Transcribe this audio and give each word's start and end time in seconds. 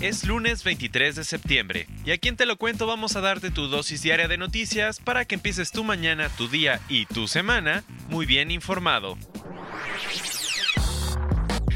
Es 0.00 0.24
lunes 0.24 0.64
23 0.64 1.16
de 1.16 1.24
septiembre 1.24 1.86
y 2.04 2.10
aquí 2.10 2.28
en 2.28 2.36
Te 2.36 2.46
lo 2.46 2.56
cuento 2.56 2.86
vamos 2.86 3.16
a 3.16 3.20
darte 3.20 3.50
tu 3.50 3.68
dosis 3.68 4.02
diaria 4.02 4.28
de 4.28 4.36
noticias 4.36 5.00
para 5.00 5.24
que 5.24 5.36
empieces 5.36 5.70
tu 5.70 5.84
mañana, 5.84 6.28
tu 6.28 6.48
día 6.48 6.80
y 6.88 7.06
tu 7.06 7.28
semana 7.28 7.84
muy 8.08 8.26
bien 8.26 8.50
informado. 8.50 9.16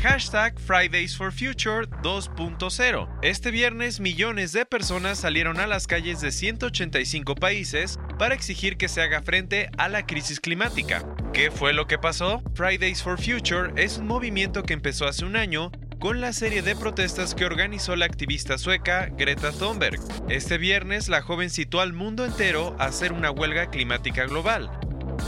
Hashtag 0.03 0.59
Fridays 0.61 1.17
for 1.17 1.33
Future 1.33 1.89
2.0. 2.03 3.09
Este 3.23 3.51
viernes 3.51 3.99
millones 3.99 4.53
de 4.53 4.65
personas 4.65 5.19
salieron 5.19 5.59
a 5.59 5.67
las 5.67 5.87
calles 5.87 6.21
de 6.21 6.31
185 6.31 7.35
países 7.35 7.99
para 8.17 8.35
exigir 8.35 8.77
que 8.77 8.89
se 8.89 9.03
haga 9.03 9.23
frente 9.23 9.71
a 9.77 9.89
la 9.89 10.07
crisis 10.07 10.39
climática. 10.39 11.05
¿Qué 11.33 11.51
fue 11.51 11.73
lo 11.73 11.87
que 11.87 11.99
pasó? 11.99 12.43
Fridays 12.55 13.03
for 13.03 13.19
Future 13.21 13.73
es 13.77 13.99
un 13.99 14.07
movimiento 14.07 14.63
que 14.63 14.75
empezó 14.75 15.07
hace 15.07 15.25
un 15.25 15.35
año 15.35 15.73
con 15.99 16.21
la 16.21 16.33
serie 16.33 16.63
de 16.63 16.77
protestas 16.77 17.35
que 17.35 17.45
organizó 17.45 17.97
la 17.97 18.05
activista 18.05 18.57
sueca 18.57 19.07
Greta 19.17 19.51
Thunberg. 19.51 20.01
Este 20.29 20.57
viernes 20.57 21.09
la 21.09 21.23
joven 21.23 21.51
citó 21.51 21.81
al 21.81 21.93
mundo 21.93 22.25
entero 22.25 22.77
a 22.79 22.85
hacer 22.85 23.13
una 23.13 23.31
huelga 23.31 23.69
climática 23.71 24.25
global. 24.27 24.71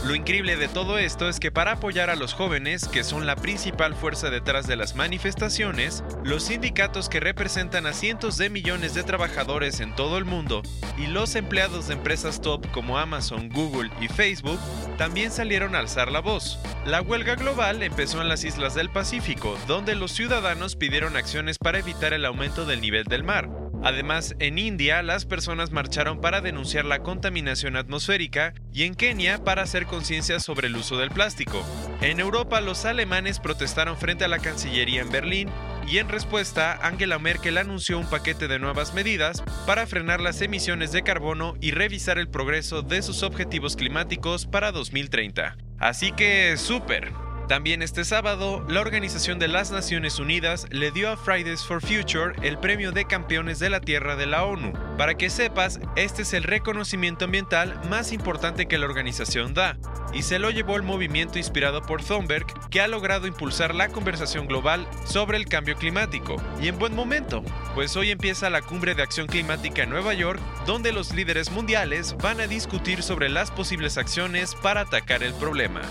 Lo 0.05 0.15
increíble 0.15 0.57
de 0.57 0.67
todo 0.67 0.97
esto 0.97 1.29
es 1.29 1.39
que 1.39 1.51
para 1.51 1.73
apoyar 1.73 2.09
a 2.09 2.15
los 2.15 2.33
jóvenes, 2.33 2.87
que 2.87 3.03
son 3.03 3.27
la 3.27 3.35
principal 3.35 3.93
fuerza 3.93 4.29
detrás 4.29 4.65
de 4.65 4.75
las 4.75 4.95
manifestaciones, 4.95 6.03
los 6.23 6.43
sindicatos 6.43 7.07
que 7.07 7.19
representan 7.19 7.85
a 7.85 7.93
cientos 7.93 8.37
de 8.37 8.49
millones 8.49 8.95
de 8.95 9.03
trabajadores 9.03 9.79
en 9.79 9.95
todo 9.95 10.17
el 10.17 10.25
mundo 10.25 10.63
y 10.97 11.05
los 11.05 11.35
empleados 11.35 11.87
de 11.87 11.93
empresas 11.93 12.41
top 12.41 12.69
como 12.71 12.97
Amazon, 12.97 13.49
Google 13.49 13.91
y 14.01 14.07
Facebook 14.07 14.59
también 14.97 15.31
salieron 15.31 15.75
a 15.75 15.79
alzar 15.79 16.11
la 16.11 16.19
voz. 16.19 16.59
La 16.85 17.01
huelga 17.01 17.35
global 17.35 17.83
empezó 17.83 18.21
en 18.21 18.29
las 18.29 18.43
islas 18.43 18.73
del 18.73 18.89
Pacífico, 18.89 19.55
donde 19.67 19.93
los 19.93 20.11
ciudadanos 20.11 20.75
pidieron 20.75 21.15
acciones 21.15 21.59
para 21.59 21.79
evitar 21.79 22.13
el 22.13 22.25
aumento 22.25 22.65
del 22.65 22.81
nivel 22.81 23.03
del 23.03 23.23
mar. 23.23 23.60
Además, 23.83 24.35
en 24.39 24.59
India 24.59 25.01
las 25.01 25.25
personas 25.25 25.71
marcharon 25.71 26.21
para 26.21 26.41
denunciar 26.41 26.85
la 26.85 26.99
contaminación 26.99 27.75
atmosférica 27.75 28.53
y 28.73 28.83
en 28.83 28.95
Kenia 28.95 29.43
para 29.43 29.63
hacer 29.63 29.85
conciencia 29.85 30.39
sobre 30.39 30.67
el 30.67 30.75
uso 30.75 30.97
del 30.97 31.09
plástico. 31.09 31.63
En 32.01 32.19
Europa 32.19 32.61
los 32.61 32.85
alemanes 32.85 33.39
protestaron 33.39 33.97
frente 33.97 34.23
a 34.23 34.27
la 34.27 34.39
Cancillería 34.39 35.01
en 35.01 35.11
Berlín 35.11 35.49
y 35.87 35.97
en 35.97 36.09
respuesta 36.09 36.79
Angela 36.83 37.17
Merkel 37.17 37.57
anunció 37.57 37.97
un 37.97 38.09
paquete 38.09 38.47
de 38.47 38.59
nuevas 38.59 38.93
medidas 38.93 39.43
para 39.65 39.87
frenar 39.87 40.21
las 40.21 40.41
emisiones 40.41 40.91
de 40.91 41.03
carbono 41.03 41.55
y 41.59 41.71
revisar 41.71 42.19
el 42.19 42.29
progreso 42.29 42.81
de 42.83 43.01
sus 43.01 43.23
objetivos 43.23 43.75
climáticos 43.75 44.45
para 44.45 44.71
2030. 44.71 45.57
Así 45.79 46.11
que, 46.11 46.55
súper. 46.57 47.30
También 47.51 47.81
este 47.81 48.05
sábado, 48.05 48.65
la 48.69 48.79
Organización 48.79 49.37
de 49.37 49.49
las 49.49 49.71
Naciones 49.71 50.19
Unidas 50.19 50.67
le 50.69 50.89
dio 50.91 51.09
a 51.11 51.17
Fridays 51.17 51.65
for 51.65 51.81
Future 51.81 52.33
el 52.43 52.57
premio 52.57 52.93
de 52.93 53.03
campeones 53.03 53.59
de 53.59 53.69
la 53.69 53.81
Tierra 53.81 54.15
de 54.15 54.25
la 54.25 54.45
ONU. 54.45 54.71
Para 54.97 55.15
que 55.15 55.29
sepas, 55.29 55.81
este 55.97 56.21
es 56.21 56.31
el 56.31 56.43
reconocimiento 56.43 57.25
ambiental 57.25 57.77
más 57.89 58.13
importante 58.13 58.67
que 58.67 58.77
la 58.77 58.85
organización 58.85 59.53
da, 59.53 59.77
y 60.13 60.21
se 60.21 60.39
lo 60.39 60.49
llevó 60.49 60.77
el 60.77 60.83
movimiento 60.83 61.39
inspirado 61.39 61.81
por 61.81 62.01
Thunberg, 62.01 62.45
que 62.69 62.79
ha 62.79 62.87
logrado 62.87 63.27
impulsar 63.27 63.75
la 63.75 63.89
conversación 63.89 64.47
global 64.47 64.87
sobre 65.05 65.35
el 65.35 65.49
cambio 65.49 65.75
climático. 65.75 66.37
Y 66.61 66.69
en 66.69 66.79
buen 66.79 66.95
momento, 66.95 67.43
pues 67.75 67.97
hoy 67.97 68.11
empieza 68.11 68.49
la 68.49 68.61
cumbre 68.61 68.95
de 68.95 69.03
acción 69.03 69.27
climática 69.27 69.83
en 69.83 69.89
Nueva 69.89 70.13
York, 70.13 70.39
donde 70.65 70.93
los 70.93 71.13
líderes 71.13 71.51
mundiales 71.51 72.15
van 72.15 72.39
a 72.39 72.47
discutir 72.47 73.03
sobre 73.03 73.27
las 73.27 73.51
posibles 73.51 73.97
acciones 73.97 74.55
para 74.55 74.79
atacar 74.79 75.21
el 75.21 75.33
problema. 75.33 75.81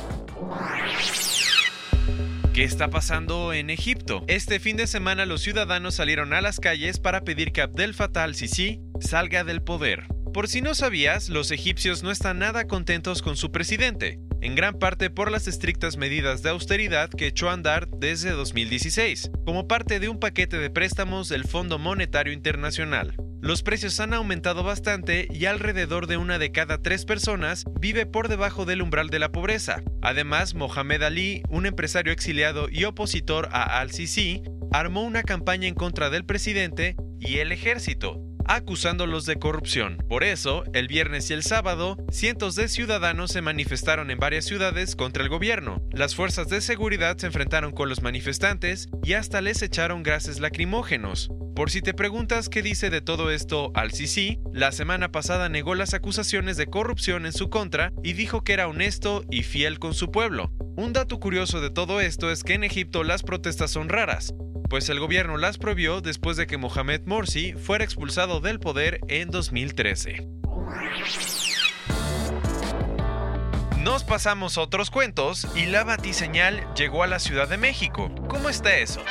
¿Qué 2.60 2.65
está 2.65 2.91
pasando 2.91 3.54
en 3.54 3.71
Egipto? 3.71 4.22
Este 4.28 4.60
fin 4.60 4.76
de 4.76 4.87
semana 4.87 5.25
los 5.25 5.41
ciudadanos 5.41 5.94
salieron 5.94 6.34
a 6.34 6.43
las 6.43 6.60
calles 6.60 6.98
para 6.98 7.22
pedir 7.22 7.53
que 7.53 7.62
Abdel 7.62 7.94
Fattah 7.94 8.25
al-Sisi 8.25 8.82
salga 9.00 9.44
del 9.44 9.62
poder. 9.62 10.09
Por 10.34 10.47
si 10.47 10.60
no 10.60 10.75
sabías, 10.75 11.31
los 11.31 11.53
egipcios 11.53 12.03
no 12.03 12.10
están 12.10 12.38
nada 12.38 12.66
contentos 12.66 13.22
con 13.22 13.38
su 13.38 13.50
presidente, 13.50 14.20
en 14.43 14.56
gran 14.56 14.78
parte 14.78 15.09
por 15.09 15.31
las 15.31 15.49
estrictas 15.49 15.97
medidas 15.97 16.43
de 16.43 16.50
austeridad 16.50 17.09
que 17.09 17.28
echó 17.28 17.49
a 17.49 17.54
andar 17.54 17.88
desde 17.88 18.32
2016, 18.32 19.31
como 19.47 19.66
parte 19.66 19.99
de 19.99 20.10
un 20.10 20.20
paquete 20.20 20.59
de 20.59 20.69
préstamos 20.69 21.31
del 21.31 21.44
Fondo 21.44 21.78
Monetario 21.78 22.34
Internacional. 22.34 23.15
Los 23.43 23.62
precios 23.62 23.99
han 24.01 24.12
aumentado 24.12 24.62
bastante 24.62 25.27
y 25.31 25.47
alrededor 25.47 26.06
de 26.06 26.19
una 26.19 26.39
de 26.39 26.53
cada 26.53 26.83
tres 26.83 27.06
personas 27.06 27.65
vive 27.81 28.05
por 28.05 28.28
debajo 28.28 28.67
del 28.67 28.83
umbral 28.83 29.09
de 29.09 29.19
la 29.19 29.33
pobreza. 29.33 29.83
Además, 30.03 30.55
Mohamed 30.55 31.03
Ali, 31.03 31.43
un 31.49 31.65
empresario 31.65 32.12
exiliado 32.12 32.69
y 32.69 32.84
opositor 32.84 33.49
a 33.53 33.81
Al-Sisi, 33.81 34.43
armó 34.73 35.03
una 35.05 35.23
campaña 35.23 35.69
en 35.69 35.75
contra 35.75 36.11
del 36.11 36.27
presidente 36.27 36.97
y 37.19 37.39
el 37.39 37.50
ejército, 37.50 38.21
acusándolos 38.45 39.25
de 39.25 39.39
corrupción. 39.39 39.97
Por 40.06 40.23
eso, 40.23 40.65
el 40.75 40.87
viernes 40.87 41.31
y 41.31 41.33
el 41.33 41.43
sábado, 41.43 41.97
cientos 42.11 42.56
de 42.56 42.69
ciudadanos 42.69 43.31
se 43.31 43.41
manifestaron 43.41 44.11
en 44.11 44.19
varias 44.19 44.45
ciudades 44.45 44.97
contra 44.97 45.23
el 45.23 45.31
gobierno. 45.31 45.83
Las 45.93 46.15
fuerzas 46.15 46.49
de 46.49 46.61
seguridad 46.61 47.17
se 47.17 47.27
enfrentaron 47.27 47.73
con 47.73 47.89
los 47.89 48.03
manifestantes 48.03 48.91
y 49.03 49.15
hasta 49.15 49.41
les 49.41 49.62
echaron 49.62 50.03
gases 50.03 50.41
lacrimógenos. 50.41 51.31
Por 51.60 51.71
si 51.71 51.82
te 51.82 51.93
preguntas 51.93 52.48
qué 52.48 52.62
dice 52.62 52.88
de 52.88 53.03
todo 53.03 53.31
esto 53.31 53.71
al 53.75 53.93
Sisi, 53.93 54.38
la 54.50 54.72
semana 54.72 55.12
pasada 55.12 55.50
negó 55.50 55.75
las 55.75 55.93
acusaciones 55.93 56.56
de 56.56 56.69
corrupción 56.69 57.26
en 57.26 57.34
su 57.34 57.50
contra 57.50 57.93
y 58.03 58.15
dijo 58.15 58.43
que 58.43 58.54
era 58.54 58.66
honesto 58.66 59.25
y 59.31 59.43
fiel 59.43 59.78
con 59.78 59.93
su 59.93 60.10
pueblo. 60.10 60.50
Un 60.78 60.94
dato 60.94 61.20
curioso 61.20 61.60
de 61.60 61.69
todo 61.69 62.00
esto 62.00 62.31
es 62.31 62.44
que 62.44 62.54
en 62.54 62.65
Egipto 62.65 63.04
las 63.04 63.22
protestas 63.22 63.70
son 63.70 63.91
raras, 63.91 64.32
pues 64.70 64.88
el 64.88 65.00
gobierno 65.00 65.37
las 65.37 65.59
prohibió 65.59 66.00
después 66.00 66.38
de 66.38 66.47
que 66.47 66.56
Mohamed 66.56 67.03
Morsi 67.04 67.53
fuera 67.53 67.84
expulsado 67.84 68.41
del 68.41 68.59
poder 68.59 69.00
en 69.09 69.31
2013. 69.31 70.26
Nos 73.81 74.03
pasamos 74.04 74.56
a 74.56 74.62
otros 74.62 74.91
cuentos 74.91 75.47
y 75.54 75.66
la 75.66 75.84
batiseñal 75.84 76.66
llegó 76.75 77.03
a 77.03 77.06
la 77.06 77.19
Ciudad 77.19 77.49
de 77.49 77.59
México. 77.59 78.10
¿Cómo 78.31 78.49
está 78.49 78.78
eso? 78.78 79.03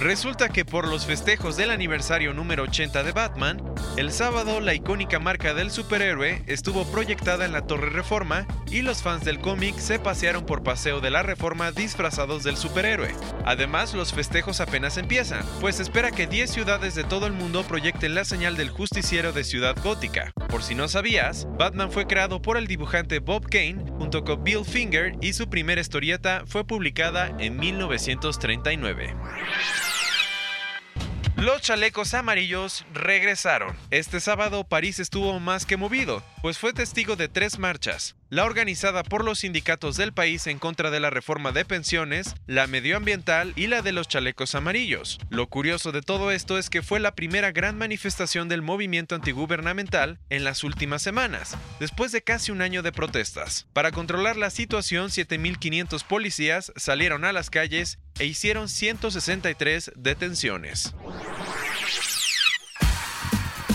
Resulta 0.00 0.48
que 0.48 0.64
por 0.64 0.88
los 0.88 1.04
festejos 1.04 1.58
del 1.58 1.70
aniversario 1.70 2.32
número 2.32 2.62
80 2.62 3.02
de 3.02 3.12
Batman, 3.12 3.62
el 3.98 4.12
sábado 4.12 4.58
la 4.62 4.72
icónica 4.72 5.18
marca 5.18 5.52
del 5.52 5.70
superhéroe 5.70 6.42
estuvo 6.46 6.90
proyectada 6.90 7.44
en 7.44 7.52
la 7.52 7.66
Torre 7.66 7.90
Reforma 7.90 8.46
y 8.70 8.80
los 8.80 9.02
fans 9.02 9.26
del 9.26 9.40
cómic 9.40 9.76
se 9.76 9.98
pasearon 9.98 10.46
por 10.46 10.62
Paseo 10.62 11.02
de 11.02 11.10
la 11.10 11.22
Reforma 11.22 11.70
disfrazados 11.70 12.44
del 12.44 12.56
superhéroe. 12.56 13.14
Además, 13.44 13.92
los 13.92 14.14
festejos 14.14 14.62
apenas 14.62 14.96
empiezan, 14.96 15.44
pues 15.60 15.80
espera 15.80 16.10
que 16.10 16.26
10 16.26 16.50
ciudades 16.50 16.94
de 16.94 17.04
todo 17.04 17.26
el 17.26 17.34
mundo 17.34 17.62
proyecten 17.64 18.14
la 18.14 18.24
señal 18.24 18.56
del 18.56 18.70
justiciero 18.70 19.32
de 19.32 19.44
Ciudad 19.44 19.76
Gótica. 19.84 20.32
Por 20.48 20.62
si 20.62 20.74
no 20.74 20.88
sabías, 20.88 21.46
Batman 21.58 21.92
fue 21.92 22.06
creado 22.06 22.40
por 22.40 22.56
el 22.56 22.66
dibujante 22.66 23.18
Bob 23.18 23.50
Kane 23.50 23.84
junto 23.98 24.24
con 24.24 24.44
Bill 24.44 24.64
Finger 24.64 25.16
y 25.20 25.34
su 25.34 25.50
primera 25.50 25.82
historieta 25.82 26.44
fue 26.46 26.66
publicada 26.66 27.36
en 27.38 27.58
1939. 27.58 29.14
Los 31.40 31.62
chalecos 31.62 32.12
amarillos 32.12 32.84
regresaron. 32.92 33.74
Este 33.90 34.20
sábado 34.20 34.62
París 34.62 34.98
estuvo 34.98 35.40
más 35.40 35.64
que 35.64 35.78
movido, 35.78 36.22
pues 36.42 36.58
fue 36.58 36.74
testigo 36.74 37.16
de 37.16 37.28
tres 37.28 37.58
marchas. 37.58 38.14
La 38.30 38.44
organizada 38.44 39.02
por 39.02 39.24
los 39.24 39.40
sindicatos 39.40 39.96
del 39.96 40.12
país 40.12 40.46
en 40.46 40.60
contra 40.60 40.92
de 40.92 41.00
la 41.00 41.10
reforma 41.10 41.50
de 41.50 41.64
pensiones, 41.64 42.36
la 42.46 42.68
medioambiental 42.68 43.52
y 43.56 43.66
la 43.66 43.82
de 43.82 43.90
los 43.90 44.06
chalecos 44.06 44.54
amarillos. 44.54 45.18
Lo 45.30 45.48
curioso 45.48 45.90
de 45.90 46.00
todo 46.00 46.30
esto 46.30 46.56
es 46.56 46.70
que 46.70 46.80
fue 46.80 47.00
la 47.00 47.16
primera 47.16 47.50
gran 47.50 47.76
manifestación 47.76 48.48
del 48.48 48.62
movimiento 48.62 49.16
antigubernamental 49.16 50.20
en 50.30 50.44
las 50.44 50.62
últimas 50.62 51.02
semanas, 51.02 51.56
después 51.80 52.12
de 52.12 52.22
casi 52.22 52.52
un 52.52 52.62
año 52.62 52.82
de 52.82 52.92
protestas. 52.92 53.66
Para 53.72 53.90
controlar 53.90 54.36
la 54.36 54.50
situación, 54.50 55.08
7.500 55.08 56.04
policías 56.04 56.72
salieron 56.76 57.24
a 57.24 57.32
las 57.32 57.50
calles 57.50 57.98
e 58.20 58.26
hicieron 58.26 58.68
163 58.68 59.90
detenciones. 59.96 60.94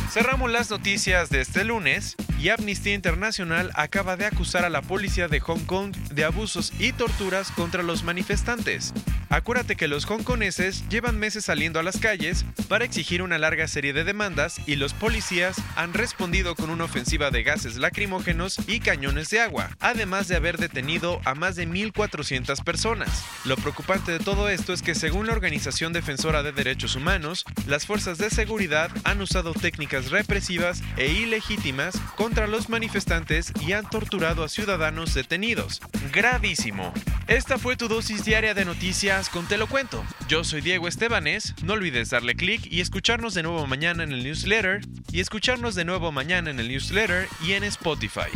Cerramos 0.09 0.49
las 0.49 0.69
noticias 0.69 1.29
de 1.29 1.41
este 1.41 1.65
lunes 1.65 2.15
y 2.39 2.49
Amnistía 2.49 2.93
Internacional 2.93 3.71
acaba 3.75 4.17
de 4.17 4.25
acusar 4.25 4.65
a 4.65 4.69
la 4.69 4.81
policía 4.81 5.27
de 5.27 5.39
Hong 5.39 5.65
Kong 5.65 5.95
de 6.11 6.23
abusos 6.23 6.73
y 6.79 6.91
torturas 6.91 7.51
contra 7.51 7.83
los 7.83 8.03
manifestantes. 8.03 8.93
Acuérdate 9.29 9.75
que 9.75 9.87
los 9.87 10.05
hongkoneses 10.05 10.87
llevan 10.89 11.17
meses 11.17 11.45
saliendo 11.45 11.79
a 11.79 11.83
las 11.83 11.97
calles 11.97 12.45
para 12.67 12.85
exigir 12.85 13.21
una 13.21 13.37
larga 13.37 13.67
serie 13.67 13.93
de 13.93 14.03
demandas 14.03 14.59
y 14.65 14.75
los 14.75 14.93
policías 14.93 15.57
han 15.75 15.93
respondido 15.93 16.55
con 16.55 16.69
una 16.69 16.85
ofensiva 16.85 17.31
de 17.31 17.43
gases 17.43 17.77
lacrimógenos 17.77 18.57
y 18.67 18.79
cañones 18.79 19.29
de 19.29 19.39
agua, 19.39 19.69
además 19.79 20.27
de 20.27 20.35
haber 20.35 20.57
detenido 20.57 21.21
a 21.25 21.35
más 21.35 21.55
de 21.55 21.67
1.400 21.67 22.63
personas. 22.63 23.23
Lo 23.45 23.55
preocupante 23.57 24.11
de 24.11 24.19
todo 24.19 24.49
esto 24.49 24.73
es 24.73 24.81
que 24.81 24.95
según 24.95 25.27
la 25.27 25.33
Organización 25.33 25.93
Defensora 25.93 26.43
de 26.43 26.51
Derechos 26.51 26.95
Humanos, 26.95 27.45
las 27.67 27.85
fuerzas 27.85 28.17
de 28.17 28.29
seguridad 28.29 28.91
han 29.03 29.21
usado 29.21 29.53
técnicas 29.53 30.11
represivas 30.11 30.81
e 30.97 31.11
ilegítimas 31.11 31.99
contra 32.15 32.47
los 32.47 32.69
manifestantes 32.69 33.51
y 33.65 33.73
han 33.73 33.89
torturado 33.89 34.43
a 34.43 34.49
ciudadanos 34.49 35.13
detenidos. 35.13 35.81
Gravísimo. 36.11 36.93
Esta 37.27 37.57
fue 37.57 37.75
tu 37.75 37.87
dosis 37.87 38.23
diaria 38.23 38.53
de 38.53 38.65
noticias 38.65 39.29
con 39.29 39.47
Te 39.47 39.57
lo 39.57 39.65
cuento. 39.65 40.03
Yo 40.27 40.43
soy 40.43 40.61
Diego 40.61 40.87
Estebanés, 40.87 41.55
no 41.63 41.73
olvides 41.73 42.11
darle 42.11 42.35
clic 42.35 42.67
y 42.71 42.81
escucharnos 42.81 43.33
de 43.33 43.41
nuevo 43.41 43.65
mañana 43.65 44.03
en 44.03 44.11
el 44.11 44.23
newsletter 44.23 44.81
y 45.11 45.21
escucharnos 45.21 45.73
de 45.73 45.85
nuevo 45.85 46.11
mañana 46.11 46.51
en 46.51 46.59
el 46.59 46.67
newsletter 46.67 47.27
y 47.43 47.53
en 47.53 47.63
Spotify. 47.63 48.29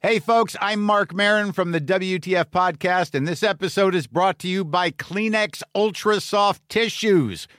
Hey, 0.00 0.20
folks, 0.20 0.56
I'm 0.60 0.80
Mark 0.82 1.12
Marin 1.12 1.50
from 1.50 1.72
the 1.72 1.80
WTF 1.80 2.44
Podcast, 2.44 3.12
and 3.14 3.26
this 3.26 3.42
episode 3.42 3.92
is 3.92 4.06
brought 4.06 4.38
to 4.38 4.48
you 4.48 4.64
by 4.64 4.92
Kleenex 4.92 5.64
Ultra 5.74 6.20
Soft 6.20 6.62
Tissues 6.68 7.48